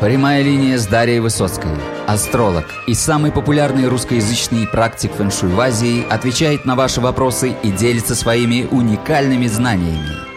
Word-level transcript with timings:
Прямая 0.00 0.42
линия 0.42 0.76
с 0.76 0.86
Дарьей 0.86 1.20
Высоцкой. 1.20 1.70
Астролог 2.06 2.66
и 2.86 2.92
самый 2.92 3.32
популярный 3.32 3.88
русскоязычный 3.88 4.66
практик 4.66 5.10
фэншуй 5.12 5.48
в 5.48 5.58
Азии 5.58 6.06
отвечает 6.10 6.66
на 6.66 6.76
ваши 6.76 7.00
вопросы 7.00 7.54
и 7.62 7.70
делится 7.70 8.14
своими 8.14 8.68
уникальными 8.70 9.46
знаниями. 9.46 10.35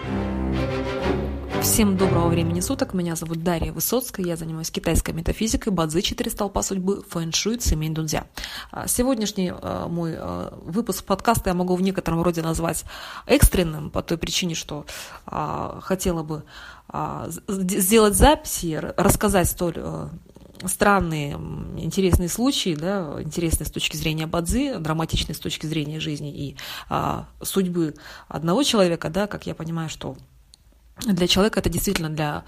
Всем 1.61 1.97
доброго 1.97 2.29
времени 2.29 2.61
суток. 2.61 2.93
Меня 2.93 3.15
зовут 3.15 3.43
Дарья 3.43 3.73
Высоцкая. 3.73 4.25
Я 4.25 4.37
занимаюсь 4.37 4.71
китайской 4.71 5.11
метафизикой, 5.11 5.73
бадзи, 5.73 6.01
четыре 6.01 6.31
столпа 6.31 6.61
судьбы, 6.61 7.03
фэншуй, 7.09 7.57
цимень, 7.57 7.93
дунзя. 7.93 8.27
А, 8.71 8.87
сегодняшний 8.87 9.51
а, 9.53 9.87
мой 9.87 10.15
а, 10.15 10.57
выпуск 10.63 11.03
подкаста 11.03 11.49
я 11.49 11.53
могу 11.53 11.75
в 11.75 11.81
некотором 11.81 12.21
роде 12.21 12.41
назвать 12.41 12.85
экстренным 13.25 13.89
по 13.89 14.01
той 14.01 14.17
причине, 14.17 14.55
что 14.55 14.85
хотела 15.25 16.23
бы 16.23 16.43
сделать 17.47 18.15
записи, 18.15 18.79
рассказать 18.95 19.49
столь 19.49 19.77
странные, 20.65 21.33
интересные 21.77 22.29
случаи, 22.29 22.75
да, 22.75 23.17
интересные 23.21 23.67
с 23.67 23.71
точки 23.71 23.95
зрения 23.95 24.27
Бадзи, 24.27 24.77
драматичные 24.79 25.35
с 25.35 25.39
точки 25.39 25.65
зрения 25.65 25.99
жизни 25.99 26.31
и 26.33 26.57
а, 26.89 27.27
судьбы 27.41 27.95
одного 28.27 28.63
человека, 28.63 29.09
да, 29.09 29.27
как 29.27 29.45
я 29.45 29.55
понимаю, 29.55 29.89
что 29.89 30.17
для 31.05 31.27
человека 31.27 31.59
это 31.59 31.69
действительно 31.69 32.09
для 32.09 32.43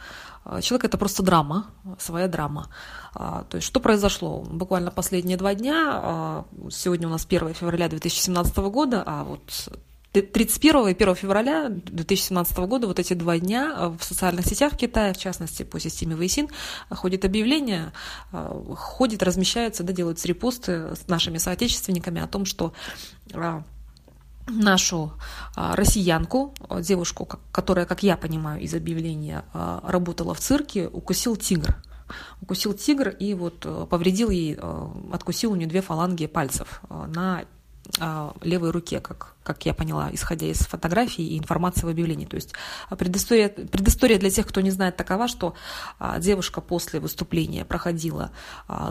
э, 0.45 0.61
человека 0.61 0.87
это 0.87 0.97
просто 0.97 1.23
драма, 1.23 1.67
своя 1.99 2.27
драма. 2.27 2.69
А, 3.13 3.45
то 3.49 3.57
есть 3.57 3.67
что 3.67 3.79
произошло? 3.79 4.41
Буквально 4.41 4.91
последние 4.91 5.37
два 5.37 5.53
дня, 5.55 5.91
а, 5.93 6.45
сегодня 6.69 7.07
у 7.07 7.11
нас 7.11 7.25
1 7.25 7.53
февраля 7.53 7.87
2017 7.89 8.57
года, 8.57 9.03
а 9.05 9.23
вот 9.23 9.41
31 10.11 10.89
и 10.89 10.93
1 10.93 11.15
февраля 11.15 11.69
2017 11.69 12.57
года, 12.67 12.87
вот 12.87 12.99
эти 12.99 13.13
два 13.13 13.37
дня 13.37 13.73
э, 13.77 13.95
в 13.97 14.03
социальных 14.03 14.45
сетях 14.45 14.73
в 14.73 14.77
Китае, 14.77 15.13
в 15.13 15.17
частности 15.17 15.63
по 15.63 15.79
системе 15.79 16.15
Вейсин, 16.15 16.49
ходит 16.89 17.23
объявление, 17.23 17.93
э, 18.33 18.63
ходит, 18.75 19.23
размещается, 19.23 19.83
да, 19.83 19.93
делаются 19.93 20.27
репосты 20.27 20.95
с 20.95 21.07
нашими 21.07 21.37
соотечественниками 21.37 22.21
о 22.21 22.27
том, 22.27 22.45
что 22.45 22.73
э, 23.31 23.61
нашу 24.47 25.13
россиянку, 25.55 26.53
девушку, 26.79 27.27
которая, 27.51 27.85
как 27.85 28.03
я 28.03 28.17
понимаю 28.17 28.61
из 28.61 28.73
объявления, 28.73 29.45
работала 29.53 30.33
в 30.33 30.39
цирке, 30.39 30.87
укусил 30.87 31.35
тигр. 31.35 31.75
Укусил 32.41 32.73
тигр 32.73 33.09
и 33.09 33.33
вот 33.33 33.65
повредил 33.89 34.29
ей, 34.29 34.57
откусил 35.11 35.53
у 35.53 35.55
нее 35.55 35.67
две 35.67 35.81
фаланги 35.81 36.27
пальцев 36.27 36.81
на 36.89 37.39
а, 37.39 37.45
левой 38.41 38.71
руке, 38.71 38.99
как, 38.99 39.35
как 39.43 39.65
я 39.65 39.73
поняла, 39.73 40.09
исходя 40.13 40.47
из 40.47 40.59
фотографий 40.59 41.27
и 41.27 41.37
информации 41.37 41.85
в 41.85 41.89
объявлении. 41.89 42.25
То 42.25 42.35
есть 42.35 42.53
а, 42.89 42.95
предыстория, 42.95 43.49
предыстория 43.49 44.17
для 44.17 44.29
тех, 44.29 44.47
кто 44.47 44.61
не 44.61 44.71
знает, 44.71 44.95
такова, 44.95 45.27
что 45.27 45.55
а, 45.99 46.19
девушка 46.19 46.61
после 46.61 46.99
выступления 46.99 47.65
проходила 47.65 48.31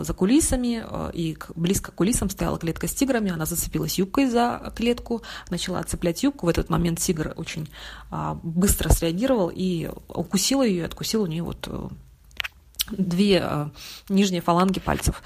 за 0.01 0.13
кулисами, 0.13 0.83
и 1.13 1.37
близко 1.55 1.91
к 1.91 1.95
кулисам 1.95 2.29
стояла 2.29 2.57
клетка 2.57 2.87
с 2.87 2.93
тиграми, 2.93 3.31
она 3.31 3.45
зацепилась 3.45 3.97
юбкой 3.97 4.29
за 4.29 4.71
клетку, 4.75 5.23
начала 5.49 5.81
цеплять 5.83 6.23
юбку. 6.23 6.45
В 6.45 6.49
этот 6.49 6.69
момент 6.69 6.99
тигр 6.99 7.33
очень 7.35 7.69
быстро 8.43 8.89
среагировал 8.89 9.51
и 9.53 9.89
укусил 10.07 10.61
ее, 10.61 10.85
откусил 10.85 11.23
у 11.23 11.27
нее 11.27 11.43
вот 11.43 11.67
э, 11.67 11.89
две 12.91 13.71
нижние 14.09 14.41
фаланги 14.41 14.79
пальцев. 14.79 15.21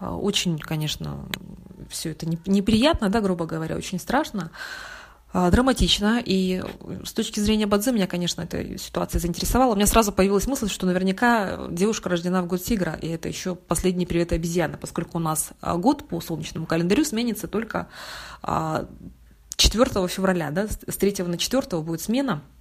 Очень, 0.00 0.58
конечно, 0.58 1.26
все 1.88 2.10
это 2.10 2.26
неприятно, 2.26 3.08
да, 3.08 3.20
грубо 3.20 3.46
говоря, 3.46 3.76
очень 3.76 3.98
страшно, 3.98 4.50
а, 5.32 5.50
драматично. 5.50 6.22
И 6.24 6.62
с 7.04 7.12
точки 7.12 7.40
зрения 7.40 7.66
Бадзи 7.66 7.90
меня, 7.90 8.06
конечно, 8.06 8.42
эта 8.42 8.78
ситуация 8.78 9.18
заинтересовала. 9.18 9.72
У 9.72 9.76
меня 9.76 9.86
сразу 9.86 10.12
появилась 10.12 10.46
мысль, 10.46 10.68
что 10.68 10.86
наверняка 10.86 11.66
девушка 11.70 12.08
рождена 12.08 12.42
в 12.42 12.46
год 12.46 12.62
тигра, 12.62 12.98
и 13.00 13.08
это 13.08 13.28
еще 13.28 13.54
последний 13.54 14.06
привет 14.06 14.32
обезьяны, 14.32 14.76
поскольку 14.76 15.18
у 15.18 15.20
нас 15.20 15.50
а, 15.60 15.76
год 15.76 16.08
по 16.08 16.20
солнечному 16.20 16.66
календарю 16.66 17.04
сменится 17.04 17.48
только 17.48 17.88
4 18.42 19.90
а, 19.94 20.08
февраля, 20.08 20.50
да, 20.50 20.66
с 20.68 20.96
3 20.96 21.24
на 21.24 21.38
4 21.38 21.80
будет 21.82 22.00
смена– 22.00 22.42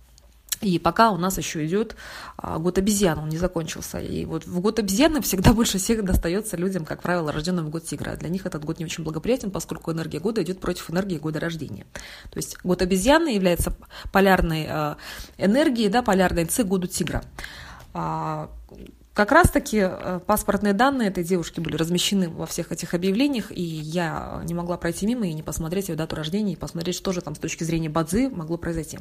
и 0.61 0.79
пока 0.79 1.11
у 1.11 1.17
нас 1.17 1.37
еще 1.37 1.65
идет 1.65 1.95
а, 2.37 2.57
год 2.57 2.77
обезьяны, 2.77 3.23
он 3.23 3.29
не 3.29 3.37
закончился. 3.37 3.99
И 3.99 4.25
вот 4.25 4.45
в 4.45 4.59
год 4.59 4.79
обезьяны 4.79 5.21
всегда 5.21 5.53
больше 5.53 5.77
всех 5.77 6.03
достается 6.03 6.57
людям, 6.57 6.85
как 6.85 7.01
правило, 7.01 7.31
рожденным 7.31 7.67
в 7.67 7.69
год 7.69 7.85
тигра. 7.85 8.15
Для 8.15 8.29
них 8.29 8.45
этот 8.45 8.63
год 8.65 8.79
не 8.79 8.85
очень 8.85 9.03
благоприятен, 9.03 9.51
поскольку 9.51 9.91
энергия 9.91 10.19
года 10.19 10.41
идет 10.43 10.59
против 10.59 10.89
энергии 10.89 11.17
года 11.17 11.39
рождения. 11.39 11.85
То 12.31 12.37
есть 12.37 12.57
год 12.63 12.81
обезьяны 12.81 13.29
является 13.29 13.75
полярной 14.11 14.67
а, 14.69 14.97
энергией, 15.37 15.89
да, 15.89 16.01
полярной 16.01 16.45
ци 16.45 16.63
году 16.63 16.87
тигра. 16.87 17.23
А, 19.15 19.25
как 19.25 19.31
раз-таки 19.31 19.79
э, 19.81 20.19
паспортные 20.25 20.73
данные 20.73 21.07
этой 21.07 21.23
девушки 21.23 21.59
были 21.59 21.75
размещены 21.75 22.29
во 22.29 22.45
всех 22.45 22.71
этих 22.71 22.93
объявлениях, 22.93 23.51
и 23.51 23.61
я 23.61 24.41
не 24.43 24.53
могла 24.53 24.77
пройти 24.77 25.07
мимо 25.07 25.25
и 25.27 25.33
не 25.33 25.41
посмотреть 25.41 25.89
ее 25.89 25.95
дату 25.95 26.15
рождения, 26.15 26.53
и 26.53 26.57
посмотреть, 26.57 26.95
что 26.95 27.13
же 27.13 27.21
там 27.21 27.35
с 27.35 27.39
точки 27.39 27.63
зрения 27.63 27.89
бадзы 27.89 28.29
могло 28.29 28.57
произойти. 28.57 28.99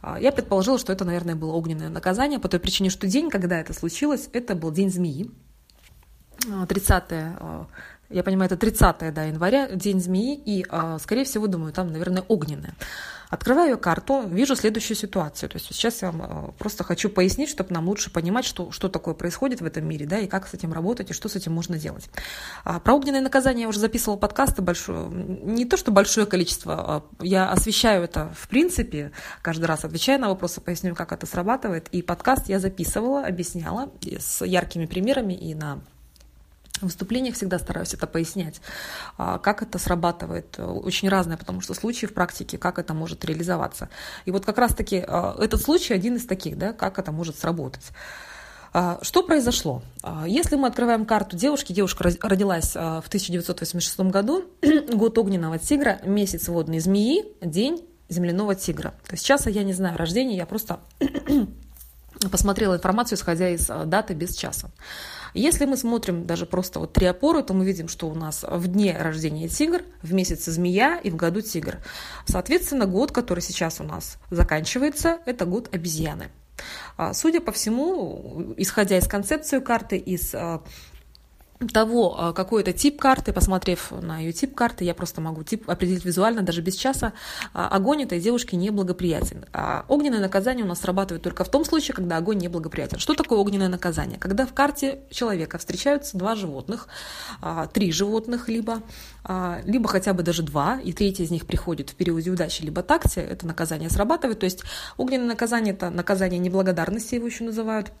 А, 0.00 0.18
я 0.18 0.32
предположила, 0.32 0.78
что 0.78 0.92
это, 0.92 1.04
наверное, 1.04 1.36
было 1.36 1.52
огненное 1.52 1.88
наказание, 1.88 2.38
по 2.38 2.48
той 2.48 2.60
причине, 2.60 2.90
что 2.90 3.06
день, 3.06 3.30
когда 3.30 3.60
это 3.60 3.72
случилось, 3.72 4.28
это 4.32 4.54
был 4.54 4.70
день 4.72 4.90
змеи, 4.90 5.30
30 6.68 7.04
а, 7.10 7.66
я 8.12 8.22
понимаю, 8.22 8.46
это 8.46 8.56
30 8.56 9.14
да, 9.14 9.24
января, 9.24 9.68
день 9.68 10.00
змеи, 10.00 10.34
и, 10.34 10.66
а, 10.68 10.98
скорее 10.98 11.24
всего, 11.24 11.46
думаю, 11.46 11.72
там, 11.72 11.90
наверное, 11.90 12.22
огненная. 12.28 12.74
Открываю 13.32 13.78
карту, 13.78 14.24
вижу 14.28 14.54
следующую 14.54 14.94
ситуацию. 14.94 15.48
То 15.48 15.56
есть 15.56 15.66
сейчас 15.66 16.02
я 16.02 16.10
вам 16.10 16.22
а, 16.22 16.52
просто 16.58 16.84
хочу 16.84 17.08
пояснить, 17.08 17.48
чтобы 17.48 17.72
нам 17.72 17.88
лучше 17.88 18.12
понимать, 18.12 18.44
что, 18.44 18.70
что 18.72 18.90
такое 18.90 19.14
происходит 19.14 19.62
в 19.62 19.64
этом 19.64 19.88
мире, 19.88 20.04
да, 20.04 20.18
и 20.18 20.26
как 20.26 20.46
с 20.46 20.52
этим 20.52 20.74
работать, 20.74 21.08
и 21.08 21.14
что 21.14 21.30
с 21.30 21.34
этим 21.34 21.54
можно 21.54 21.78
делать. 21.78 22.10
А, 22.62 22.78
про 22.78 22.92
огненное 22.92 23.22
наказание 23.22 23.62
я 23.62 23.68
уже 23.70 23.80
записывала 23.80 24.18
подкасты 24.18 24.60
большое, 24.60 25.08
не 25.08 25.64
то, 25.64 25.78
что 25.78 25.90
большое 25.92 26.26
количество, 26.26 27.06
я 27.22 27.50
освещаю 27.50 28.04
это 28.04 28.34
в 28.34 28.48
принципе, 28.48 29.12
каждый 29.40 29.64
раз 29.64 29.86
отвечая 29.86 30.18
на 30.18 30.28
вопросы, 30.28 30.60
поясню, 30.60 30.94
как 30.94 31.12
это 31.12 31.24
срабатывает. 31.24 31.88
И 31.88 32.02
подкаст 32.02 32.50
я 32.50 32.58
записывала, 32.58 33.24
объясняла 33.24 33.90
с 34.02 34.44
яркими 34.44 34.84
примерами 34.84 35.32
и 35.32 35.54
на 35.54 35.80
в 36.82 36.86
выступлениях 36.86 37.36
всегда 37.36 37.58
стараюсь 37.58 37.94
это 37.94 38.06
пояснять, 38.06 38.60
а, 39.16 39.38
как 39.38 39.62
это 39.62 39.78
срабатывает. 39.78 40.58
Очень 40.58 41.08
разное, 41.08 41.36
потому 41.36 41.60
что 41.60 41.74
случаи 41.74 42.06
в 42.06 42.14
практике, 42.14 42.58
как 42.58 42.78
это 42.78 42.94
может 42.94 43.24
реализоваться. 43.24 43.88
И 44.24 44.30
вот 44.30 44.44
как 44.44 44.58
раз-таки 44.58 45.04
а, 45.06 45.36
этот 45.38 45.62
случай 45.62 45.94
один 45.94 46.16
из 46.16 46.26
таких, 46.26 46.58
да, 46.58 46.72
как 46.72 46.98
это 46.98 47.12
может 47.12 47.38
сработать. 47.38 47.90
А, 48.74 48.98
что 49.02 49.22
произошло? 49.22 49.82
Если 50.26 50.56
мы 50.56 50.68
открываем 50.68 51.04
карту 51.04 51.36
девушки, 51.36 51.72
девушка 51.72 52.04
родилась 52.22 52.74
в 52.74 53.04
1986 53.06 54.00
году, 54.00 54.44
год 54.92 55.18
огненного 55.18 55.58
тигра, 55.58 56.00
месяц 56.04 56.48
водной 56.48 56.80
змеи, 56.80 57.24
день 57.40 57.86
земляного 58.08 58.54
тигра. 58.54 58.90
То 59.06 59.12
есть 59.12 59.24
сейчас 59.24 59.46
я 59.46 59.62
не 59.62 59.72
знаю 59.72 59.96
рождения, 59.96 60.36
я 60.36 60.46
просто 60.46 60.80
посмотрела 62.30 62.76
информацию, 62.76 63.18
исходя 63.18 63.48
из 63.48 63.66
даты 63.66 64.14
без 64.14 64.34
часа. 64.34 64.70
Если 65.34 65.64
мы 65.64 65.76
смотрим 65.76 66.26
даже 66.26 66.46
просто 66.46 66.78
вот 66.78 66.92
три 66.92 67.06
опоры, 67.06 67.42
то 67.42 67.54
мы 67.54 67.64
видим, 67.64 67.88
что 67.88 68.08
у 68.08 68.14
нас 68.14 68.44
в 68.48 68.66
дне 68.68 68.96
рождения 68.98 69.48
тигр, 69.48 69.82
в 70.02 70.12
месяце 70.12 70.50
змея 70.50 70.98
и 71.02 71.10
в 71.10 71.16
году 71.16 71.40
тигр. 71.40 71.78
Соответственно, 72.26 72.86
год, 72.86 73.12
который 73.12 73.40
сейчас 73.40 73.80
у 73.80 73.84
нас 73.84 74.18
заканчивается, 74.30 75.18
это 75.24 75.46
год 75.46 75.74
обезьяны. 75.74 76.30
А, 76.96 77.14
судя 77.14 77.40
по 77.40 77.52
всему, 77.52 78.54
исходя 78.56 78.98
из 78.98 79.08
концепции 79.08 79.58
карты, 79.58 79.96
из 79.96 80.34
а, 80.34 80.62
того, 81.68 82.16
а, 82.18 82.32
какой 82.32 82.62
это 82.62 82.72
тип 82.72 83.00
карты, 83.00 83.32
посмотрев 83.32 83.90
на 83.90 84.18
ее 84.18 84.32
тип 84.32 84.54
карты, 84.54 84.84
я 84.84 84.94
просто 84.94 85.20
могу 85.20 85.42
тип 85.42 85.68
определить 85.68 86.04
визуально, 86.04 86.42
даже 86.42 86.62
без 86.62 86.76
часа, 86.76 87.12
а, 87.52 87.68
огонь 87.68 88.02
этой 88.02 88.20
девушки 88.20 88.54
неблагоприятен. 88.54 89.46
А 89.52 89.84
огненное 89.88 90.20
наказание 90.20 90.64
у 90.64 90.68
нас 90.68 90.80
срабатывает 90.80 91.22
только 91.22 91.44
в 91.44 91.50
том 91.50 91.64
случае, 91.64 91.94
когда 91.94 92.16
огонь 92.16 92.38
неблагоприятен. 92.38 92.98
Что 92.98 93.14
такое 93.14 93.38
огненное 93.38 93.68
наказание? 93.68 94.18
Когда 94.18 94.46
в 94.46 94.52
карте 94.52 95.00
человека 95.10 95.58
встречаются 95.58 96.16
два 96.16 96.34
животных, 96.34 96.88
а, 97.40 97.66
три 97.66 97.92
животных 97.92 98.48
либо, 98.48 98.82
либо 99.64 99.88
хотя 99.88 100.14
бы 100.14 100.24
даже 100.24 100.42
два, 100.42 100.80
и 100.82 100.92
третий 100.92 101.22
из 101.22 101.30
них 101.30 101.46
приходит 101.46 101.90
в 101.90 101.94
периоде 101.94 102.30
удачи 102.30 102.62
либо 102.62 102.82
такте, 102.82 103.20
это 103.20 103.46
наказание 103.46 103.88
срабатывает. 103.88 104.40
То 104.40 104.44
есть 104.44 104.64
огненное 104.96 105.28
наказание– 105.28 105.74
это 105.74 105.90
наказание 105.90 106.40
неблагодарности, 106.40 107.14
его 107.14 107.26
еще 107.26 107.44
называют, 107.44 107.92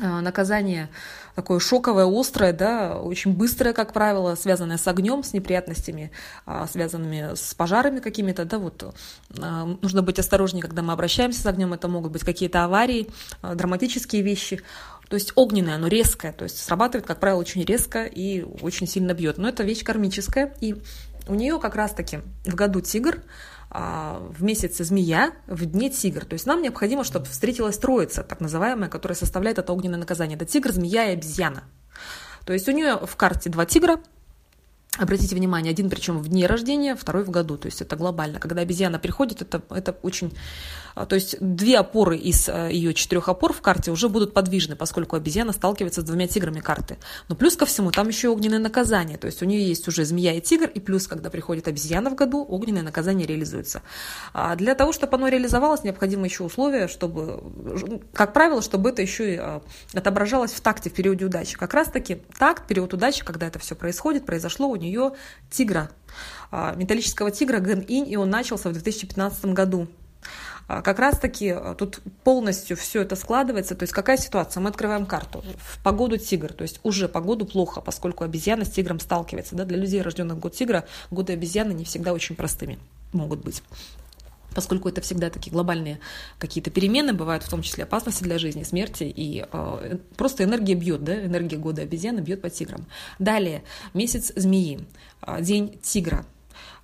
наказание 0.00 0.88
такое 1.34 1.58
шоковое, 1.58 2.06
острое, 2.06 2.52
да, 2.52 2.98
очень 2.98 3.34
быстрое, 3.34 3.72
как 3.72 3.92
правило, 3.92 4.34
связанное 4.34 4.76
с 4.76 4.86
огнем, 4.86 5.22
с 5.22 5.32
неприятностями, 5.32 6.10
а, 6.46 6.66
связанными 6.66 7.34
с 7.34 7.54
пожарами 7.54 8.00
какими-то, 8.00 8.44
да, 8.44 8.58
вот 8.58 8.94
а, 9.38 9.64
нужно 9.80 10.02
быть 10.02 10.18
осторожнее, 10.18 10.62
когда 10.62 10.82
мы 10.82 10.92
обращаемся 10.92 11.40
с 11.40 11.46
огнем, 11.46 11.72
это 11.72 11.88
могут 11.88 12.12
быть 12.12 12.22
какие-то 12.22 12.64
аварии, 12.64 13.08
драматические 13.42 14.22
вещи, 14.22 14.60
то 15.08 15.14
есть 15.14 15.32
огненное, 15.34 15.74
оно 15.74 15.88
резкое, 15.88 16.32
то 16.32 16.44
есть 16.44 16.62
срабатывает, 16.62 17.06
как 17.06 17.20
правило, 17.20 17.38
очень 17.38 17.64
резко 17.64 18.04
и 18.04 18.42
очень 18.62 18.86
сильно 18.86 19.12
бьет, 19.12 19.38
но 19.38 19.48
это 19.48 19.62
вещь 19.62 19.84
кармическая, 19.84 20.54
и 20.60 20.76
у 21.28 21.34
нее 21.34 21.58
как 21.58 21.76
раз-таки 21.76 22.20
в 22.44 22.54
году 22.54 22.80
тигр 22.80 23.22
в 23.72 24.42
месяце 24.42 24.84
змея, 24.84 25.32
в 25.46 25.64
дне 25.64 25.88
тигр. 25.88 26.24
То 26.24 26.34
есть 26.34 26.46
нам 26.46 26.60
необходимо, 26.60 27.04
чтобы 27.04 27.26
встретилась 27.26 27.78
троица, 27.78 28.22
так 28.22 28.40
называемая, 28.40 28.90
которая 28.90 29.16
составляет 29.16 29.58
это 29.58 29.72
огненное 29.72 29.98
наказание. 29.98 30.36
Это 30.36 30.44
тигр, 30.44 30.72
змея 30.72 31.10
и 31.10 31.14
обезьяна. 31.14 31.64
То 32.44 32.52
есть 32.52 32.68
у 32.68 32.72
нее 32.72 32.98
в 32.98 33.16
карте 33.16 33.48
два 33.48 33.64
тигра, 33.64 34.00
Обратите 34.98 35.34
внимание, 35.34 35.70
один 35.70 35.88
причем 35.88 36.18
в 36.18 36.28
дне 36.28 36.46
рождения, 36.46 36.94
второй 36.94 37.24
в 37.24 37.30
году, 37.30 37.56
то 37.56 37.66
есть 37.66 37.80
это 37.80 37.96
глобально. 37.96 38.38
Когда 38.38 38.60
обезьяна 38.60 38.98
приходит, 38.98 39.40
это, 39.40 39.62
это 39.70 39.96
очень 40.02 40.32
а, 40.94 41.06
то 41.06 41.14
есть 41.14 41.36
две 41.40 41.78
опоры 41.78 42.16
из 42.16 42.48
э, 42.48 42.70
ее 42.70 42.94
четырех 42.94 43.28
опор 43.28 43.52
в 43.52 43.60
карте 43.60 43.90
уже 43.90 44.08
будут 44.08 44.34
подвижны, 44.34 44.76
поскольку 44.76 45.16
обезьяна 45.16 45.52
сталкивается 45.52 46.02
с 46.02 46.04
двумя 46.04 46.26
тиграми 46.28 46.60
карты. 46.60 46.98
Но 47.28 47.34
плюс 47.34 47.56
ко 47.56 47.66
всему, 47.66 47.90
там 47.90 48.08
еще 48.08 48.28
огненное 48.28 48.58
наказание, 48.58 49.16
то 49.16 49.26
есть 49.26 49.42
у 49.42 49.46
нее 49.46 49.66
есть 49.66 49.88
уже 49.88 50.04
змея 50.04 50.34
и 50.34 50.40
тигр, 50.40 50.66
и 50.66 50.80
плюс, 50.80 51.06
когда 51.06 51.30
приходит 51.30 51.68
обезьяна 51.68 52.10
в 52.10 52.14
году, 52.14 52.44
огненное 52.46 52.82
наказание 52.82 53.26
реализуется. 53.26 53.82
А 54.34 54.54
для 54.56 54.74
того, 54.74 54.92
чтобы 54.92 55.16
оно 55.16 55.28
реализовалось, 55.28 55.84
необходимо 55.84 56.26
еще 56.26 56.44
условия, 56.44 56.88
чтобы, 56.88 57.42
как 58.12 58.32
правило, 58.32 58.62
чтобы 58.62 58.90
это 58.90 59.02
еще 59.02 59.34
и 59.34 59.36
а, 59.36 59.62
отображалось 59.94 60.52
в 60.52 60.60
такте 60.60 60.90
в 60.90 60.92
периоде 60.92 61.24
удачи. 61.24 61.56
Как 61.56 61.72
раз-таки 61.74 62.22
такт, 62.38 62.66
период 62.66 62.92
удачи, 62.92 63.24
когда 63.24 63.46
это 63.46 63.58
все 63.58 63.74
происходит, 63.74 64.26
произошло 64.26 64.68
у 64.68 64.76
нее 64.82 65.12
тигра, 65.50 65.90
металлического 66.50 67.30
тигра 67.30 67.60
Ген 67.60 67.80
Инь, 67.80 68.08
и 68.08 68.16
он 68.16 68.28
начался 68.28 68.68
в 68.68 68.72
2015 68.72 69.46
году. 69.46 69.88
А, 70.68 70.82
как 70.82 70.98
раз-таки 70.98 71.50
а, 71.50 71.74
тут 71.74 72.00
полностью 72.24 72.76
все 72.76 73.02
это 73.02 73.16
складывается. 73.16 73.74
То 73.74 73.82
есть 73.82 73.92
какая 73.92 74.16
ситуация? 74.16 74.60
Мы 74.60 74.70
открываем 74.70 75.06
карту. 75.06 75.44
В 75.58 75.82
погоду 75.82 76.18
тигр, 76.18 76.52
то 76.52 76.62
есть 76.62 76.80
уже 76.82 77.08
погоду 77.08 77.46
плохо, 77.46 77.80
поскольку 77.80 78.24
обезьяна 78.24 78.64
с 78.64 78.70
тигром 78.70 79.00
сталкивается. 79.00 79.54
Да? 79.54 79.64
Для 79.64 79.76
людей, 79.76 80.02
рожденных 80.02 80.38
год 80.38 80.54
тигра, 80.54 80.84
годы 81.10 81.32
обезьяны 81.32 81.72
не 81.72 81.84
всегда 81.84 82.12
очень 82.12 82.36
простыми 82.36 82.78
могут 83.12 83.40
быть 83.40 83.62
поскольку 84.54 84.88
это 84.88 85.00
всегда 85.00 85.30
такие 85.30 85.52
глобальные 85.52 86.00
какие-то 86.38 86.70
перемены, 86.70 87.12
бывают 87.12 87.42
в 87.42 87.50
том 87.50 87.62
числе 87.62 87.84
опасности 87.84 88.22
для 88.22 88.38
жизни, 88.38 88.62
смерти, 88.62 89.04
и 89.04 89.44
э, 89.50 89.98
просто 90.16 90.44
энергия 90.44 90.74
бьет, 90.74 91.04
да, 91.04 91.24
энергия 91.24 91.56
года 91.56 91.82
обезьяны 91.82 92.20
бьет 92.20 92.42
по 92.42 92.50
тиграм. 92.50 92.86
Далее, 93.18 93.62
месяц 93.94 94.32
змеи, 94.36 94.86
э, 95.26 95.42
день 95.42 95.78
тигра, 95.82 96.24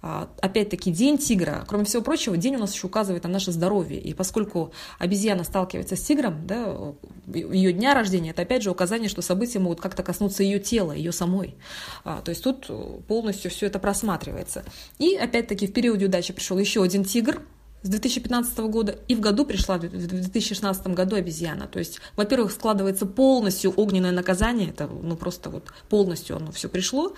а, 0.01 0.29
опять-таки, 0.41 0.93
день 0.93 1.19
тигра, 1.19 1.65
кроме 1.67 1.85
всего 1.85 2.03
прочего, 2.03 2.37
день 2.37 2.55
у 2.55 2.59
нас 2.61 2.73
еще 2.73 2.87
указывает 2.87 3.25
на 3.25 3.31
наше 3.31 3.51
здоровье. 3.51 4.01
И 4.01 4.15
поскольку 4.15 4.73
обезьяна 4.99 5.43
сталкивается 5.43 5.97
с 5.97 6.01
тигром, 6.01 6.47
да, 6.47 6.95
ее 7.27 7.73
дня 7.73 7.95
рождения, 7.95 8.31
это 8.31 8.43
опять 8.43 8.63
же 8.63 8.71
указание, 8.71 9.09
что 9.09 9.23
события 9.23 9.59
могут 9.59 9.81
как-то 9.81 10.05
коснуться 10.05 10.45
ее 10.45 10.61
тела, 10.61 10.93
ее 10.93 11.11
самой. 11.11 11.57
А, 12.05 12.21
то 12.21 12.31
есть 12.31 12.45
тут 12.45 12.71
полностью 13.09 13.51
все 13.51 13.67
это 13.67 13.81
просматривается. 13.81 14.65
И 14.99 15.17
опять-таки 15.17 15.67
в 15.67 15.73
периоде 15.73 16.07
удачи 16.07 16.33
пришел 16.33 16.59
еще 16.59 16.83
один 16.83 17.05
тигр, 17.05 17.43
с 17.83 17.89
2015 17.89 18.59
года, 18.59 18.99
и 19.09 19.15
в 19.15 19.21
году 19.21 19.45
пришла, 19.45 19.79
в 19.79 19.89
2016 19.89 20.87
году 20.89 21.17
обезьяна. 21.17 21.67
То 21.67 21.79
есть, 21.79 22.01
во-первых, 22.17 22.53
складывается 22.53 23.07
полностью 23.07 23.73
огненное 23.77 24.13
наказание, 24.13 24.71
это 24.71 24.87
ну 24.89 25.17
просто 25.17 25.51
вот 25.51 25.65
полностью 25.89 26.37
оно 26.37 26.53
все 26.53 26.69
пришло. 26.69 27.15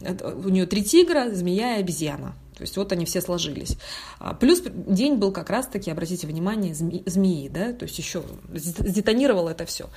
У 0.00 0.48
нее 0.48 0.66
три 0.66 0.84
тигра, 0.84 1.30
змея 1.30 1.76
и 1.76 1.80
обезьяна. 1.80 2.34
То 2.56 2.62
есть 2.62 2.76
вот 2.76 2.90
они 2.92 3.04
все 3.04 3.20
сложились. 3.20 3.76
А, 4.18 4.32
плюс 4.32 4.62
день 4.62 5.16
был 5.16 5.30
как 5.30 5.50
раз-таки, 5.50 5.90
обратите 5.90 6.26
внимание, 6.26 6.74
змеи, 6.74 7.48
да, 7.48 7.72
то 7.72 7.84
есть 7.84 7.98
еще 7.98 8.22
сдетонировало 8.54 9.50
это 9.50 9.66
все. 9.66 9.90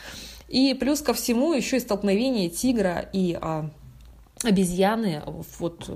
И 0.50 0.74
плюс 0.74 1.02
ко 1.02 1.14
всему 1.14 1.54
еще 1.54 1.78
и 1.78 1.80
столкновение 1.80 2.50
тигра 2.50 3.10
и 3.14 3.38
а, 3.40 3.70
обезьяны 4.44 5.22
вот 5.60 5.90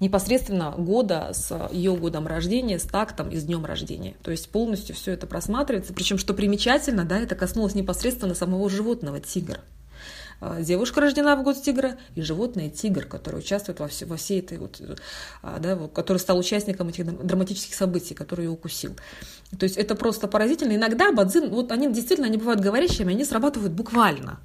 непосредственно 0.00 0.70
года 0.70 1.30
с 1.32 1.68
ее 1.72 1.96
годом 1.96 2.26
рождения, 2.26 2.78
с 2.78 2.84
тактом 2.84 3.30
и 3.30 3.36
с 3.36 3.44
днем 3.44 3.64
рождения. 3.64 4.14
То 4.22 4.30
есть 4.30 4.50
полностью 4.50 4.94
все 4.94 5.12
это 5.12 5.26
просматривается. 5.26 5.92
Причем, 5.92 6.18
что 6.18 6.34
примечательно, 6.34 7.04
да, 7.04 7.18
это 7.18 7.34
коснулось 7.34 7.74
непосредственно 7.74 8.34
самого 8.34 8.70
животного 8.70 9.20
тигра. 9.20 9.60
А, 10.40 10.62
девушка 10.62 11.00
рождена 11.00 11.34
в 11.34 11.42
год 11.42 11.60
тигра, 11.60 11.98
и 12.14 12.22
животное 12.22 12.70
тигр, 12.70 13.06
который 13.06 13.40
участвует 13.40 13.80
во, 13.80 13.88
все, 13.88 14.06
во 14.06 14.16
всей 14.16 14.40
этой 14.40 14.58
вот, 14.58 14.80
а, 15.42 15.58
да, 15.58 15.76
который 15.88 16.18
стал 16.18 16.38
участником 16.38 16.88
этих 16.88 17.26
драматических 17.26 17.74
событий, 17.74 18.14
который 18.14 18.44
ее 18.44 18.50
укусил. 18.50 18.94
То 19.58 19.64
есть 19.64 19.76
это 19.76 19.96
просто 19.96 20.28
поразительно. 20.28 20.74
Иногда 20.74 21.10
бадзин, 21.10 21.50
вот 21.50 21.72
они 21.72 21.92
действительно, 21.92 22.28
они 22.28 22.36
бывают 22.36 22.60
говорящими, 22.60 23.12
они 23.12 23.24
срабатывают 23.24 23.72
буквально. 23.72 24.38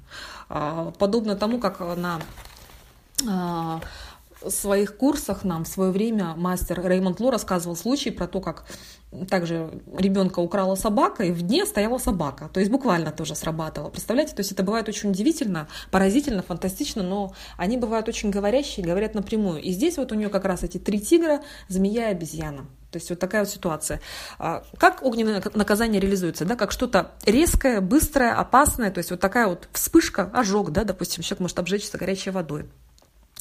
А, 0.48 0.92
подобно 0.98 1.36
тому, 1.36 1.60
как 1.60 1.78
на 1.78 2.20
своих 4.50 4.96
курсах 4.96 5.44
нам 5.44 5.64
в 5.64 5.68
свое 5.68 5.90
время 5.90 6.34
мастер 6.36 6.80
Реймонд 6.86 7.20
Ло 7.20 7.30
рассказывал 7.30 7.76
случай 7.76 8.10
про 8.10 8.26
то, 8.26 8.40
как 8.40 8.64
также 9.30 9.80
ребенка 9.96 10.40
украла 10.40 10.74
собака, 10.74 11.22
и 11.24 11.30
в 11.30 11.42
дне 11.42 11.66
стояла 11.66 11.98
собака. 11.98 12.50
То 12.52 12.60
есть 12.60 12.70
буквально 12.70 13.12
тоже 13.12 13.36
срабатывало. 13.36 13.90
Представляете? 13.90 14.34
То 14.34 14.40
есть 14.40 14.52
это 14.52 14.62
бывает 14.62 14.88
очень 14.88 15.10
удивительно, 15.10 15.68
поразительно, 15.90 16.42
фантастично, 16.42 17.02
но 17.02 17.32
они 17.56 17.76
бывают 17.76 18.08
очень 18.08 18.30
говорящие, 18.30 18.84
говорят 18.84 19.14
напрямую. 19.14 19.62
И 19.62 19.70
здесь 19.70 19.98
вот 19.98 20.10
у 20.12 20.14
нее 20.14 20.28
как 20.28 20.44
раз 20.44 20.64
эти 20.64 20.78
три 20.78 21.00
тигра, 21.00 21.42
змея 21.68 22.08
и 22.08 22.12
обезьяна. 22.12 22.66
То 22.90 22.98
есть 22.98 23.10
вот 23.10 23.18
такая 23.18 23.42
вот 23.42 23.50
ситуация. 23.50 24.00
А 24.38 24.64
как 24.78 25.02
огненное 25.02 25.42
наказание 25.54 26.00
реализуется? 26.00 26.44
Да, 26.44 26.54
как 26.56 26.70
что-то 26.70 27.12
резкое, 27.24 27.80
быстрое, 27.80 28.34
опасное. 28.34 28.90
То 28.90 28.98
есть 28.98 29.10
вот 29.10 29.20
такая 29.20 29.46
вот 29.46 29.68
вспышка, 29.72 30.30
ожог, 30.32 30.70
да, 30.70 30.84
допустим, 30.84 31.22
человек 31.22 31.40
может 31.40 31.58
обжечься 31.58 31.98
горячей 31.98 32.30
водой 32.30 32.66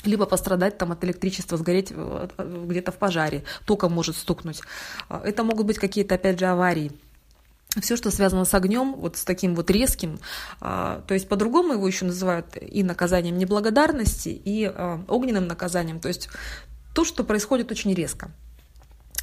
либо 0.05 0.25
пострадать 0.25 0.77
там 0.77 0.91
от 0.91 1.03
электричества, 1.03 1.57
сгореть 1.57 1.91
э, 1.91 2.27
где-то 2.67 2.91
в 2.91 2.97
пожаре, 2.97 3.43
током 3.65 3.93
может 3.93 4.15
стукнуть. 4.15 4.61
А, 5.09 5.21
это 5.23 5.43
могут 5.43 5.65
быть 5.65 5.79
какие-то, 5.79 6.15
опять 6.15 6.39
же, 6.39 6.45
аварии. 6.45 6.91
Все, 7.81 7.95
что 7.95 8.11
связано 8.11 8.45
с 8.45 8.53
огнем, 8.53 8.93
вот 8.93 9.17
с 9.17 9.23
таким 9.23 9.55
вот 9.55 9.71
резким, 9.71 10.19
а, 10.61 11.01
то 11.07 11.13
есть 11.15 11.27
по-другому 11.27 11.73
его 11.73 11.87
еще 11.87 12.05
называют 12.05 12.55
и 12.61 12.83
наказанием 12.83 13.37
неблагодарности, 13.37 14.29
и 14.29 14.65
а, 14.65 15.03
огненным 15.07 15.47
наказанием, 15.47 15.99
то 15.99 16.07
есть 16.07 16.29
то, 16.93 17.03
что 17.03 17.23
происходит 17.23 17.71
очень 17.71 17.93
резко 17.93 18.31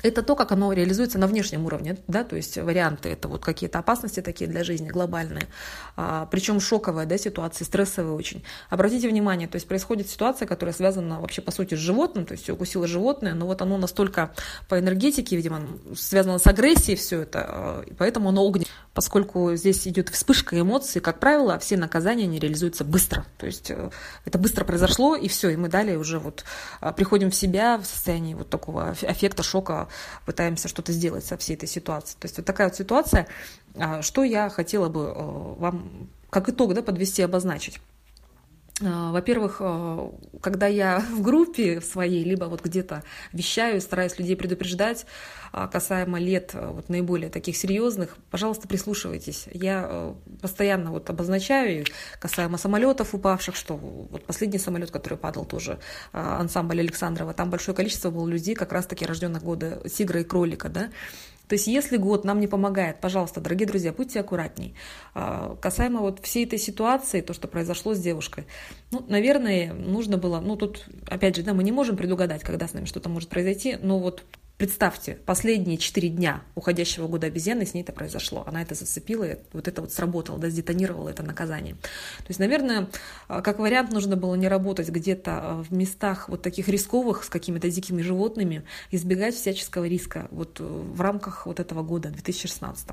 это 0.03 0.23
то, 0.23 0.37
как 0.37 0.53
оно 0.53 0.73
реализуется 0.73 1.19
на 1.19 1.27
внешнем 1.27 1.65
уровне, 1.67 1.99
да, 2.09 2.25
то 2.25 2.37
есть 2.37 2.57
варианты 2.57 3.11
это 3.11 3.29
вот 3.29 3.45
какие-то 3.45 3.79
опасности 3.79 4.21
такие 4.21 4.49
для 4.49 4.65
жизни 4.65 4.89
глобальные, 4.89 5.49
а, 5.97 6.27
причем 6.27 6.61
шоковая, 6.61 7.07
да, 7.07 7.19
ситуация, 7.19 7.65
стрессовая 7.65 8.13
очень. 8.13 8.43
Обратите 8.69 9.09
внимание, 9.09 9.49
то 9.49 9.57
есть 9.57 9.69
происходит 9.69 10.09
ситуация, 10.09 10.47
которая 10.47 10.75
связана 10.75 11.21
вообще 11.21 11.43
по 11.43 11.51
сути 11.51 11.75
с 11.75 11.79
животным, 11.79 12.27
то 12.27 12.33
есть 12.33 12.49
укусило 12.49 12.87
животное, 12.87 13.35
но 13.35 13.47
вот 13.47 13.63
оно 13.63 13.77
настолько 13.77 14.33
по 14.69 14.79
энергетике, 14.79 15.37
видимо, 15.37 15.63
связано 15.97 16.39
с 16.39 16.47
агрессией 16.47 16.97
все 16.97 17.23
это, 17.23 17.45
а, 17.47 17.83
и 17.83 17.93
поэтому 17.95 18.29
оно 18.29 18.45
огненное, 18.45 18.67
поскольку 19.01 19.57
здесь 19.57 19.89
идет 19.89 20.11
вспышка 20.11 20.61
эмоций, 20.61 21.01
как 21.01 21.21
правило, 21.21 21.59
все 21.59 21.79
наказания 21.79 22.27
не 22.27 22.39
реализуются 22.39 22.85
быстро, 22.85 23.25
то 23.39 23.47
есть 23.47 23.71
э, 23.71 23.89
это 24.27 24.37
быстро 24.37 24.63
произошло 24.67 25.17
и 25.17 25.27
все, 25.27 25.49
и 25.49 25.57
мы 25.57 25.71
далее 25.71 25.97
уже 25.97 26.19
вот 26.19 26.45
а, 26.83 26.93
приходим 26.93 27.31
в 27.31 27.35
себя 27.35 27.79
в 27.79 27.87
состоянии 27.87 28.35
вот 28.35 28.51
такого 28.51 28.95
эффекта 29.01 29.43
шока 29.43 29.89
пытаемся 30.27 30.69
что-то 30.69 30.93
сделать 30.93 31.25
со 31.25 31.39
всей 31.39 31.57
этой 31.57 31.67
ситуацией. 31.67 32.19
То 32.21 32.27
есть 32.27 32.37
вот 32.37 32.45
такая 32.45 32.69
вот 32.69 32.77
ситуация, 32.77 33.27
а, 33.75 34.03
что 34.03 34.23
я 34.23 34.51
хотела 34.51 34.91
бы 34.91 35.05
э, 35.05 35.15
вам 35.17 36.11
как 36.29 36.51
итог 36.51 36.75
да, 36.75 36.83
подвести, 36.83 37.23
обозначить. 37.23 37.81
А, 38.83 39.13
во-первых, 39.13 39.57
э, 39.61 40.11
когда 40.41 40.67
я 40.67 41.01
в 41.13 41.23
группе 41.23 41.81
своей, 41.81 42.25
либо 42.25 42.45
вот 42.45 42.63
где-то 42.63 43.03
вещаю, 43.33 43.81
стараюсь 43.81 44.19
людей 44.19 44.37
предупреждать 44.37 45.07
а, 45.53 45.67
касаемо 45.69 46.19
лет 46.19 46.55
вот 46.55 46.89
наиболее 46.89 47.29
таких 47.29 47.57
серьезных, 47.57 48.17
пожалуйста, 48.31 48.69
прислушивайтесь. 48.69 49.47
Я 49.53 50.15
постоянно 50.41 50.93
вот 50.93 51.11
обозначаю 51.11 51.85
касаемо 52.21 52.57
самолетов 52.57 53.15
упавших, 53.15 53.57
что 53.57 53.77
вот 53.77 54.25
последний 54.25 54.59
самолет, 54.59 54.91
который 54.91 55.19
падал 55.19 55.45
тоже, 55.45 55.79
ансамбль 56.13 56.81
Александрова, 56.81 57.35
там 57.35 57.51
большое 57.51 57.75
количество 57.75 58.11
было 58.11 58.29
людей, 58.29 58.55
как 58.55 58.73
раз-таки 58.73 59.05
рожденных 59.05 59.43
года 59.43 59.83
тигра 59.89 60.21
и 60.21 60.25
кролика, 60.25 60.69
да, 60.69 60.91
то 61.51 61.55
есть 61.55 61.67
если 61.67 61.97
год 61.97 62.25
нам 62.25 62.39
не 62.39 62.47
помогает, 62.47 63.01
пожалуйста, 63.01 63.41
дорогие 63.41 63.67
друзья, 63.67 63.93
будьте 63.93 64.21
аккуратней. 64.21 64.77
А, 65.15 65.57
касаемо 65.61 65.99
вот 65.99 66.21
всей 66.21 66.47
этой 66.47 66.61
ситуации, 66.61 67.23
то, 67.23 67.33
что 67.33 67.49
произошло 67.49 67.93
с 67.93 67.99
девушкой, 67.99 68.47
ну, 68.93 69.05
наверное, 69.09 69.73
нужно 69.73 70.17
было, 70.17 70.39
ну, 70.39 70.55
тут, 70.55 70.87
опять 71.09 71.35
же, 71.35 71.43
да, 71.43 71.53
мы 71.53 71.65
не 71.65 71.73
можем 71.73 71.97
предугадать, 71.97 72.45
когда 72.45 72.69
с 72.69 72.73
нами 72.73 72.85
что-то 72.85 73.09
может 73.09 73.31
произойти, 73.31 73.77
но 73.83 73.99
вот 73.99 74.23
Представьте, 74.61 75.17
последние 75.25 75.79
четыре 75.79 76.11
дня 76.11 76.43
уходящего 76.55 77.09
года 77.09 77.29
обезьяны 77.29 77.65
с 77.65 77.73
ней 77.73 77.81
это 77.81 77.95
произошло. 77.95 78.45
Она 78.47 78.61
это 78.61 78.75
зацепила, 78.75 79.25
и 79.25 79.39
вот 79.55 79.67
это 79.67 79.81
вот 79.81 79.91
сработало, 79.91 80.39
да, 80.39 80.51
сдетонировало 80.51 81.09
это 81.09 81.23
наказание. 81.23 81.77
То 81.77 82.27
есть, 82.29 82.41
наверное, 82.41 82.91
а, 83.27 83.41
как 83.41 83.59
вариант 83.59 83.91
нужно 83.91 84.17
было 84.17 84.35
не 84.35 84.49
работать 84.49 84.91
где-то 84.91 85.31
а, 85.33 85.63
в 85.63 85.73
местах 85.73 86.29
вот 86.29 86.43
таких 86.43 86.69
рисковых 86.69 87.25
с 87.25 87.31
какими-то 87.31 87.71
дикими 87.71 88.03
животными, 88.03 88.65
избегать 88.91 89.35
всяческого 89.35 89.89
риска 89.89 90.29
вот 90.31 90.61
э, 90.61 90.63
в 90.63 91.01
рамках 91.01 91.47
вот 91.47 91.59
этого 91.59 91.83
года, 91.83 92.11
2016. 92.11 92.87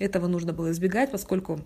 Этого 0.00 0.26
нужно 0.26 0.52
было 0.52 0.72
избегать, 0.72 1.10
поскольку 1.10 1.62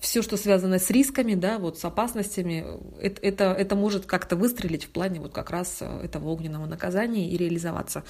все, 0.00 0.22
что 0.22 0.36
связано 0.36 0.78
с 0.78 0.90
рисками, 0.90 1.34
да, 1.34 1.58
вот 1.58 1.78
с 1.78 1.84
опасностями, 1.84 2.64
это, 3.00 3.20
это, 3.22 3.44
это 3.52 3.76
может 3.76 4.06
как-то 4.06 4.36
выстрелить 4.36 4.84
в 4.84 4.90
плане 4.90 5.20
вот 5.20 5.32
как 5.32 5.50
раз 5.50 5.78
э, 5.80 6.00
этого 6.04 6.28
огненного 6.28 6.66
наказания 6.66 7.30
и 7.30 7.36
реализоваться. 7.36 8.04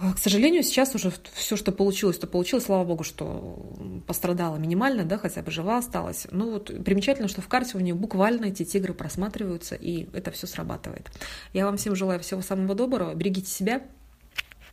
К 0.00 0.18
сожалению, 0.18 0.62
сейчас 0.62 0.94
уже 0.94 1.12
все, 1.34 1.56
что 1.56 1.72
получилось, 1.72 2.16
то 2.16 2.26
получилось. 2.26 2.64
Слава 2.64 2.84
богу, 2.84 3.04
что 3.04 4.02
пострадала 4.06 4.56
минимально, 4.56 5.04
да, 5.04 5.18
хотя 5.18 5.42
бы 5.42 5.50
жива 5.50 5.76
осталась. 5.76 6.26
Ну 6.30 6.52
вот 6.52 6.66
примечательно, 6.84 7.28
что 7.28 7.42
в 7.42 7.48
карте 7.48 7.76
у 7.76 7.80
нее 7.80 7.94
буквально 7.94 8.46
эти 8.46 8.64
тигры 8.64 8.94
просматриваются, 8.94 9.74
и 9.74 10.08
это 10.16 10.30
все 10.30 10.46
срабатывает. 10.46 11.10
Я 11.52 11.66
вам 11.66 11.76
всем 11.76 11.94
желаю 11.94 12.18
всего 12.20 12.40
самого 12.40 12.74
доброго. 12.74 13.14
Берегите 13.14 13.50
себя, 13.50 13.82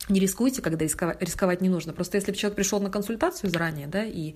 не 0.08 0.20
рискуйте, 0.20 0.62
когда 0.62 0.84
рисковать, 0.84 1.20
рисковать 1.20 1.60
не 1.60 1.68
нужно. 1.68 1.92
Просто 1.92 2.16
если 2.16 2.30
бы 2.30 2.36
человек 2.36 2.56
пришел 2.56 2.80
на 2.80 2.90
консультацию 2.90 3.50
заранее, 3.50 3.86
да, 3.86 4.04
и 4.04 4.34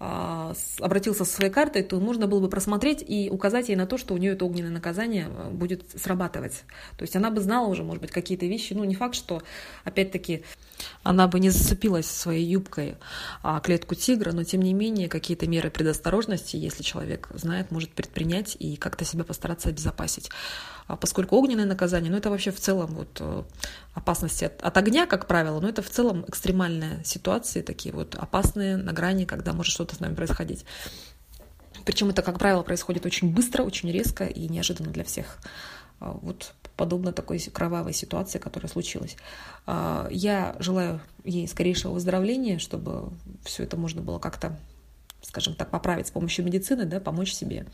а, 0.00 0.54
обратился 0.80 1.24
со 1.24 1.36
своей 1.36 1.52
картой, 1.52 1.82
то 1.82 1.98
нужно 1.98 2.26
было 2.26 2.40
бы 2.40 2.48
просмотреть 2.48 3.04
и 3.06 3.30
указать 3.30 3.68
ей 3.68 3.76
на 3.76 3.86
то, 3.86 3.96
что 3.96 4.14
у 4.14 4.16
нее 4.16 4.32
это 4.32 4.44
огненное 4.44 4.70
наказание 4.70 5.28
а, 5.28 5.50
будет 5.50 5.84
срабатывать. 5.96 6.64
То 6.96 7.02
есть 7.02 7.14
она 7.16 7.30
бы 7.30 7.40
знала 7.40 7.68
уже, 7.68 7.82
может 7.84 8.02
быть, 8.02 8.10
какие-то 8.10 8.46
вещи. 8.46 8.72
Ну, 8.72 8.84
не 8.84 8.94
факт, 8.94 9.14
что, 9.14 9.42
опять-таки, 9.84 10.44
она 11.02 11.28
бы 11.28 11.38
не 11.38 11.50
зацепилась 11.50 12.06
своей 12.06 12.44
юбкой 12.44 12.96
а, 13.42 13.60
клетку 13.60 13.94
тигра, 13.94 14.32
но 14.32 14.44
тем 14.44 14.62
не 14.62 14.74
менее 14.74 15.08
какие-то 15.08 15.46
меры 15.46 15.70
предосторожности, 15.70 16.56
если 16.56 16.82
человек 16.82 17.28
знает, 17.34 17.70
может 17.70 17.90
предпринять 17.90 18.56
и 18.58 18.76
как-то 18.76 19.04
себя 19.04 19.24
постараться 19.24 19.68
обезопасить. 19.68 20.30
А 20.86 20.96
поскольку 20.96 21.36
огненное 21.36 21.64
наказание, 21.64 22.10
ну 22.10 22.18
это 22.18 22.30
вообще 22.30 22.50
в 22.50 22.60
целом 22.60 22.94
вот 22.94 23.16
э, 23.20 23.42
опасности 23.94 24.44
от, 24.44 24.62
от 24.62 24.76
огня, 24.76 25.06
как 25.06 25.26
правило, 25.26 25.58
но 25.60 25.68
это 25.68 25.82
в 25.82 25.88
целом 25.88 26.24
экстремальные 26.28 27.02
ситуации, 27.04 27.62
такие 27.62 27.94
вот 27.94 28.14
опасные 28.14 28.76
на 28.76 28.92
грани, 28.92 29.24
когда 29.24 29.54
может 29.54 29.72
что-то 29.72 29.94
с 29.94 30.00
нами 30.00 30.14
происходить. 30.14 30.66
Причем 31.84 32.10
это, 32.10 32.22
как 32.22 32.38
правило, 32.38 32.62
происходит 32.62 33.06
очень 33.06 33.32
быстро, 33.32 33.62
очень 33.62 33.90
резко 33.90 34.24
и 34.24 34.48
неожиданно 34.48 34.90
для 34.90 35.04
всех. 35.04 35.38
А, 36.00 36.12
вот 36.12 36.52
подобно 36.76 37.12
такой 37.12 37.38
кровавой 37.38 37.92
ситуации, 37.92 38.38
которая 38.38 38.70
случилась. 38.70 39.16
А, 39.66 40.08
я 40.10 40.56
желаю 40.58 41.00
ей 41.24 41.48
скорейшего 41.48 41.92
выздоровления, 41.92 42.58
чтобы 42.58 43.10
все 43.44 43.62
это 43.62 43.76
можно 43.76 44.02
было 44.02 44.18
как-то 44.18 44.58
скажем 45.26 45.54
так, 45.54 45.70
поправить 45.70 46.06
с 46.06 46.10
помощью 46.10 46.44
медицины, 46.44 46.84
да, 46.84 47.00
помочь 47.00 47.32
себе. 47.32 47.66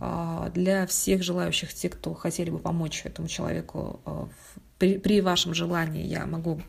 А, 0.00 0.50
для 0.50 0.86
всех 0.86 1.22
желающих, 1.22 1.72
те, 1.72 1.88
кто 1.88 2.14
хотели 2.14 2.50
бы 2.50 2.58
помочь 2.58 3.02
этому 3.04 3.28
человеку, 3.28 4.00
а, 4.04 4.28
при, 4.78 4.98
при 4.98 5.20
вашем 5.20 5.54
желании 5.54 6.06
я 6.06 6.26
могу 6.26 6.60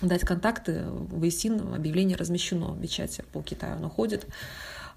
дать 0.00 0.22
контакты. 0.22 0.84
В 0.84 1.26
ИСИН 1.26 1.74
объявление 1.74 2.16
размещено 2.16 2.72
в 2.72 2.80
печати 2.80 3.24
по 3.32 3.42
Китаю, 3.42 3.76
оно 3.76 3.88
ходит. 3.88 4.26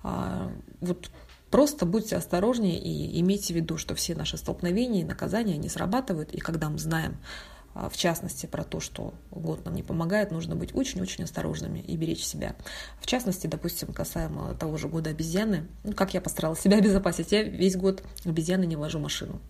А, 0.04 0.52
вот 0.82 1.10
Просто 1.54 1.86
будьте 1.86 2.16
осторожнее 2.16 2.80
и 2.80 3.22
имейте 3.22 3.54
в 3.54 3.56
виду, 3.56 3.78
что 3.78 3.94
все 3.94 4.16
наши 4.16 4.38
столкновения 4.38 5.02
и 5.02 5.06
наказания 5.06 5.56
не 5.56 5.70
срабатывают, 5.70 6.34
и 6.34 6.40
когда 6.40 6.68
мы 6.68 6.80
знаем, 6.80 7.18
в 7.74 7.98
частности, 7.98 8.46
про 8.46 8.64
то, 8.64 8.80
что 8.80 9.14
год 9.32 9.66
нам 9.66 9.76
не 9.76 9.84
помогает, 9.84 10.32
нужно 10.32 10.56
быть 10.56 10.76
очень-очень 10.76 11.24
осторожными 11.24 11.80
и 11.80 11.98
беречь 11.98 12.24
себя. 12.24 12.56
В 13.00 13.08
частности, 13.08 13.48
допустим, 13.48 13.94
касаемо 13.94 14.54
того 14.56 14.78
же 14.78 14.88
года 14.88 15.10
обезьяны, 15.10 15.68
ну, 15.84 15.94
как 15.94 16.14
я 16.14 16.22
постаралась 16.22 16.60
себя 16.60 16.78
обезопасить, 16.80 17.32
я 17.32 17.44
весь 17.44 17.76
год 17.76 18.04
обезьяны 18.26 18.66
не 18.66 18.76
вожу 18.76 19.00
машину. 19.00 19.42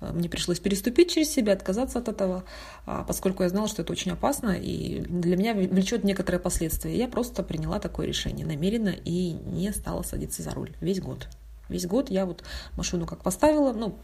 А, 0.00 0.12
мне 0.12 0.28
пришлось 0.28 0.58
переступить 0.58 1.12
через 1.12 1.30
себя, 1.30 1.52
отказаться 1.52 1.98
от 1.98 2.08
этого, 2.08 2.44
а, 2.86 3.04
поскольку 3.04 3.42
я 3.42 3.48
знала, 3.48 3.68
что 3.68 3.82
это 3.82 3.92
очень 3.92 4.10
опасно 4.12 4.50
и 4.50 5.00
для 5.00 5.36
меня 5.36 5.54
влечет 5.54 6.04
некоторые 6.04 6.40
последствия. 6.40 6.96
Я 6.96 7.08
просто 7.08 7.42
приняла 7.42 7.78
такое 7.78 8.06
решение 8.06 8.46
намеренно 8.46 8.94
и 9.04 9.32
не 9.32 9.72
стала 9.72 10.02
садиться 10.02 10.42
за 10.42 10.50
руль 10.50 10.72
весь 10.80 11.00
год. 11.00 11.28
Весь 11.68 11.86
год 11.86 12.10
я 12.10 12.26
вот 12.26 12.42
машину 12.76 13.06
как 13.06 13.22
поставила, 13.22 13.72
ну, 13.72 13.96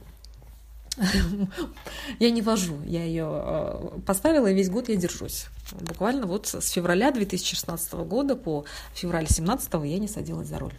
я 2.19 2.31
не 2.31 2.43
вожу, 2.43 2.81
я 2.85 3.05
ее 3.05 3.29
э, 3.29 3.99
поставила, 4.07 4.47
и 4.47 4.55
весь 4.55 4.71
год 4.71 4.89
я 4.89 4.97
держусь. 4.97 5.47
Буквально 5.81 6.27
вот 6.27 6.47
с 6.47 6.71
февраля 6.71 7.11
2016 7.11 7.93
года 7.95 8.37
по 8.37 8.65
февраль 8.95 9.27
2017 9.27 9.75
я 9.85 9.99
не 9.99 10.09
садилась 10.09 10.49
за 10.49 10.59
руль. 10.59 10.75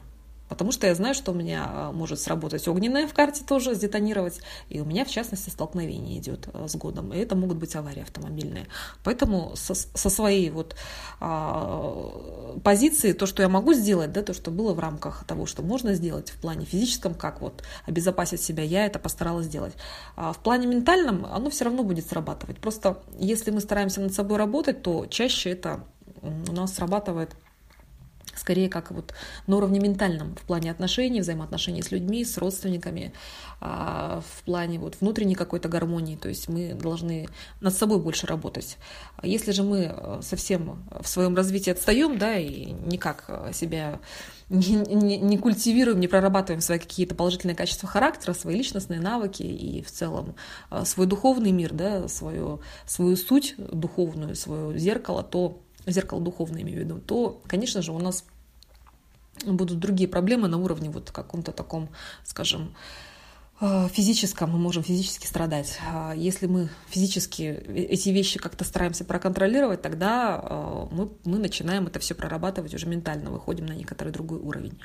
Потому 0.50 0.72
что 0.72 0.88
я 0.88 0.96
знаю, 0.96 1.14
что 1.14 1.32
у 1.32 1.36
меня 1.36 1.70
э, 1.70 1.92
может 1.94 2.20
сработать 2.20 2.68
огненная 2.68 3.08
в 3.08 3.14
карте 3.14 3.44
тоже, 3.44 3.76
сдетонировать. 3.76 4.40
И 4.70 4.80
у 4.80 4.86
меня, 4.86 5.06
в 5.06 5.10
частности, 5.10 5.50
столкновение 5.50 6.18
идет 6.20 6.50
э, 6.54 6.68
с 6.68 6.76
годом. 6.76 7.14
И 7.14 7.18
это 7.18 7.36
могут 7.36 7.58
быть 7.58 7.76
аварии 7.76 8.02
автомобильные. 8.02 8.68
Поэтому 9.04 9.54
со, 9.56 9.76
со 9.76 10.10
своей 10.10 10.50
вот 10.50 10.76
а, 11.20 12.60
позиции, 12.64 13.14
то, 13.14 13.26
что 13.26 13.42
я 13.42 13.50
могу 13.50 13.74
сделать, 13.74 14.12
да, 14.12 14.22
то, 14.22 14.34
что 14.34 14.52
было 14.52 14.74
в 14.74 14.80
рамках 14.80 15.26
того, 15.26 15.46
что 15.46 15.64
можно 15.64 15.94
сделать 15.94 16.30
в 16.30 16.40
плане 16.40 16.66
физическом, 16.66 17.14
как 17.14 17.42
вот 17.42 17.64
обезопасить 17.86 18.42
себя, 18.42 18.64
я 18.64 18.86
это 18.86 19.00
постаралась 19.00 19.46
сделать. 19.46 19.74
А 20.16 20.34
в 20.34 20.40
плане 20.40 20.68
ментальном 20.68 21.26
оно 21.26 21.50
все 21.50 21.66
равно 21.66 21.84
будет 21.84 22.08
срабатывать. 22.08 22.60
Просто 22.60 23.02
если 23.20 23.52
мы 23.52 23.62
стараемся 23.62 24.02
над 24.02 24.14
собой 24.14 24.38
работать, 24.38 24.82
то 24.82 25.06
чаще 25.08 25.52
это 25.52 25.84
у 26.22 26.52
нас 26.52 26.74
срабатывает 26.74 27.36
скорее 28.36 28.70
как 28.70 28.92
вот 28.92 29.14
на 29.48 29.58
уровне 29.58 29.80
ментальном, 29.80 30.36
в 30.36 30.42
плане 30.42 30.72
отношений, 30.72 31.22
взаимоотношений 31.22 31.82
с 31.82 31.92
людьми, 31.92 32.24
с 32.24 32.38
родственниками, 32.38 33.14
а, 33.60 34.22
в 34.22 34.44
плане 34.44 34.80
вот 34.80 34.98
внутренней 35.02 35.36
какой-то 35.36 35.70
гармонии, 35.70 36.16
то 36.16 36.30
есть 36.30 36.48
мы 36.48 36.74
должны 36.74 37.28
над 37.62 37.74
собой 37.74 38.00
больше 38.00 38.28
работать. 38.28 38.78
Если 39.24 39.52
же 39.52 39.64
мы 39.64 39.92
э, 39.92 40.20
совсем 40.22 40.88
в 40.92 41.08
своем 41.08 41.36
развитии 41.36 41.72
отстаем, 41.72 42.18
да, 42.18 42.38
и 42.38 42.72
никак 42.86 43.26
э, 43.28 43.52
себя 43.54 44.00
не, 44.50 44.76
не, 44.76 45.18
не 45.18 45.38
культивируем, 45.38 46.00
не 46.00 46.08
прорабатываем 46.08 46.62
свои 46.62 46.80
какие-то 46.80 47.16
положительные 47.16 47.56
качества 47.56 47.90
характера, 47.90 48.34
свои 48.34 48.56
личностные 48.56 49.00
навыки 49.00 49.44
и 49.44 49.82
в 49.82 49.92
целом 49.92 50.36
э, 50.70 50.84
свой 50.86 51.08
духовный 51.08 51.52
мир, 51.52 51.74
да, 51.74 52.08
свою, 52.08 52.62
свою 52.86 53.18
суть 53.18 53.56
духовную, 53.58 54.36
свое 54.36 54.78
зеркало, 54.78 55.24
то 55.24 55.64
зеркало 55.92 56.22
духовное 56.22 56.62
имею 56.62 56.82
в 56.82 56.84
виду, 56.86 57.00
то, 57.00 57.42
конечно 57.48 57.82
же, 57.82 57.92
у 57.92 58.00
нас 58.00 58.24
будут 59.46 59.80
другие 59.80 60.10
проблемы 60.10 60.48
на 60.48 60.58
уровне 60.58 60.90
вот 60.90 61.12
каком-то 61.12 61.52
таком, 61.52 61.90
скажем, 62.24 62.76
э, 63.62 63.88
физическом, 63.90 64.52
мы 64.52 64.58
можем 64.58 64.84
физически 64.84 65.28
страдать. 65.28 65.80
А 65.92 66.14
если 66.16 66.48
мы 66.48 66.70
физически 66.90 67.44
эти 67.44 68.10
вещи 68.10 68.40
как-то 68.40 68.64
стараемся 68.64 69.06
проконтролировать, 69.06 69.82
тогда 69.82 70.42
э, 70.42 70.88
мы, 70.92 71.10
мы 71.26 71.38
начинаем 71.38 71.88
это 71.88 72.00
все 72.00 72.16
прорабатывать 72.16 72.74
уже 72.74 72.88
ментально, 72.88 73.32
выходим 73.32 73.66
на 73.66 73.74
некоторый 73.74 74.12
другой 74.12 74.40
уровень. 74.40 74.80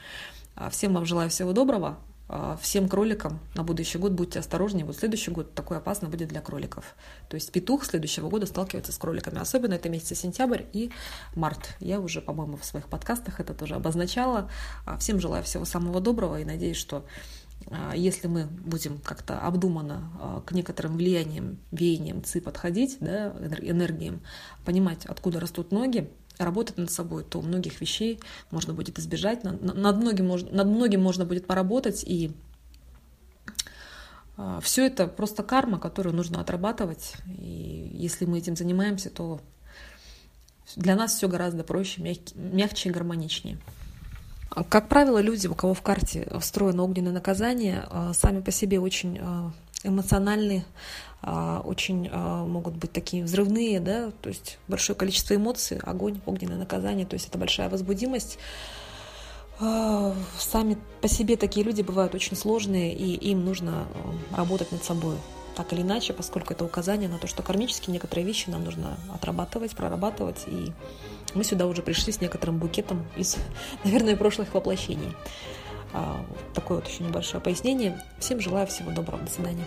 А 0.55 0.71
всем 0.71 0.95
вам 0.95 1.07
желаю 1.07 1.31
всего 1.31 1.53
доброго. 1.53 1.99
А, 2.29 2.57
всем 2.61 2.89
кроликам 2.89 3.41
на 3.55 3.63
будущий 3.63 3.99
год 3.99 4.13
будьте 4.13 4.39
осторожнее. 4.39 4.85
Вот 4.85 4.97
следующий 4.97 5.31
год 5.31 5.55
такой 5.55 5.79
опасный 5.79 6.09
будет 6.09 6.29
для 6.29 6.41
кроликов. 6.41 6.95
То 7.29 7.35
есть 7.35 7.53
петух 7.53 7.85
следующего 7.85 8.29
года 8.29 8.47
сталкивается 8.47 8.93
с 8.93 8.99
кроликами. 8.99 9.39
Особенно 9.39 9.75
это 9.75 9.89
месяцы 9.89 10.15
сентябрь 10.15 10.63
и 10.73 10.91
март. 11.35 11.77
Я 11.81 12.01
уже, 12.01 12.21
по-моему, 12.21 12.57
в 12.57 12.65
своих 12.65 12.87
подкастах 12.89 13.41
это 13.41 13.55
тоже 13.55 13.75
обозначала. 13.75 14.51
А, 14.87 14.97
всем 14.97 15.21
желаю 15.21 15.43
всего 15.43 15.65
самого 15.65 16.01
доброго 16.01 16.41
и 16.41 16.45
надеюсь, 16.45 16.77
что 16.77 17.05
а, 17.71 17.95
если 17.95 18.29
мы 18.29 18.45
будем 18.47 18.99
как-то 18.99 19.39
обдуманно 19.39 20.43
к 20.47 20.53
некоторым 20.53 20.97
влияниям, 20.97 21.59
веяниям 21.71 22.23
ЦИ 22.25 22.41
подходить, 22.41 22.99
да, 23.01 23.35
энергиям, 23.61 24.21
понимать, 24.65 25.07
откуда 25.07 25.41
растут 25.41 25.73
ноги, 25.73 26.11
работать 26.39 26.79
над 26.79 26.91
собой, 26.91 27.25
то 27.25 27.41
многих 27.43 27.81
вещей 27.81 28.21
можно 28.51 28.75
будет 28.75 28.99
избежать, 28.99 29.45
над, 29.45 29.63
над, 29.63 29.97
многим, 29.97 30.29
над 30.29 30.67
многим 30.67 31.03
можно 31.03 31.25
будет 31.25 31.47
поработать, 31.47 32.05
и 32.05 32.33
э, 34.37 34.61
все 34.63 34.87
это 34.87 35.07
просто 35.07 35.43
карма, 35.43 35.79
которую 35.79 36.15
нужно 36.15 36.41
отрабатывать, 36.41 37.15
и 37.27 37.91
если 37.95 38.25
мы 38.25 38.39
этим 38.39 38.57
занимаемся, 38.57 39.11
то 39.11 39.41
для 40.77 40.97
нас 40.97 41.15
все 41.15 41.29
гораздо 41.29 41.65
проще, 41.65 42.03
мягче, 42.03 42.35
мягче 42.35 42.89
и 42.89 42.93
гармоничнее. 42.93 43.59
Как 44.69 44.89
правило, 44.89 45.19
люди, 45.19 45.47
у 45.47 45.55
кого 45.55 45.73
в 45.73 45.83
карте 45.83 46.31
встроено 46.41 46.83
огненное 46.85 47.13
наказание, 47.13 47.87
э, 47.91 48.13
сами 48.15 48.41
по 48.41 48.51
себе 48.51 48.81
очень 48.81 49.19
эмоциональны, 49.85 50.65
а, 51.23 51.63
очень 51.65 52.09
а, 52.11 52.45
могут 52.45 52.75
быть 52.75 52.93
такие 52.93 53.25
взрывные, 53.25 53.81
да, 53.81 54.11
то 54.23 54.29
есть 54.29 54.59
большое 54.69 54.97
количество 54.97 55.35
эмоций, 55.35 55.79
огонь, 55.83 56.21
огненное 56.27 56.59
наказание, 56.59 57.07
то 57.07 57.15
есть 57.15 57.29
это 57.29 57.39
большая 57.39 57.69
возбудимость. 57.69 58.39
А, 59.61 60.15
сами 60.39 60.79
по 61.01 61.09
себе 61.09 61.37
такие 61.37 61.65
люди 61.65 61.83
бывают 61.83 62.15
очень 62.15 62.37
сложные, 62.37 62.95
и 62.95 63.15
им 63.15 63.45
нужно 63.45 63.87
работать 64.37 64.73
над 64.73 64.83
собой 64.83 65.17
так 65.55 65.73
или 65.73 65.83
иначе, 65.83 66.13
поскольку 66.13 66.55
это 66.55 66.65
указание 66.65 67.09
на 67.09 67.19
то, 67.19 67.27
что 67.27 67.43
кармически 67.43 67.91
некоторые 67.91 68.27
вещи 68.27 68.49
нам 68.49 68.65
нужно 68.65 68.97
отрабатывать, 69.15 69.77
прорабатывать, 69.77 70.45
и 70.47 70.73
мы 71.35 71.45
сюда 71.45 71.67
уже 71.67 71.83
пришли 71.83 72.13
с 72.13 72.21
некоторым 72.21 72.59
букетом 72.59 73.07
из, 73.17 73.37
наверное, 73.85 74.17
прошлых 74.17 74.55
воплощений. 74.55 75.15
Такое 76.55 76.79
вот 76.79 76.89
еще 76.89 77.05
небольшое 77.05 77.43
пояснение. 77.43 78.01
Всем 78.19 78.41
желаю 78.41 78.67
всего 78.67 78.91
доброго. 78.91 79.23
До 79.23 79.31
свидания. 79.31 79.67